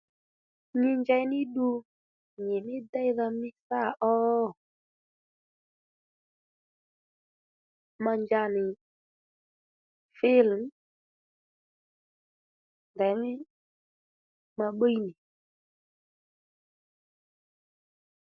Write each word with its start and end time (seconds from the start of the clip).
Nyi 0.79 0.91
njey 0.99 1.23
ní 1.31 1.39
ddu 1.47 1.69
nyi 2.43 2.55
dhí 2.65 2.75
déydha 2.91 3.25
mí 3.39 3.49
sâ 3.67 3.81
ó 4.11 4.13
ma 8.03 8.13
nja 8.21 8.43
nì 8.55 8.63
filimu 10.17 10.67
ndèymí 12.95 13.31
ma 14.57 14.67
bbíy 14.75 14.97
nì 15.05 15.11